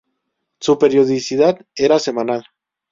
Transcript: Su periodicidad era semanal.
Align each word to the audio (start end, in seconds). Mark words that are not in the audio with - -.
Su 0.59 0.79
periodicidad 0.79 1.63
era 1.75 1.99
semanal. 1.99 2.43